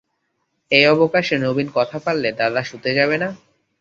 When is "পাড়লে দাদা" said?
2.05-2.61